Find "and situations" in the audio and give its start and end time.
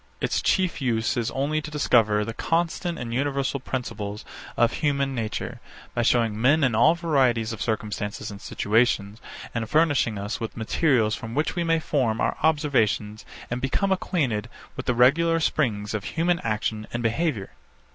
8.31-9.21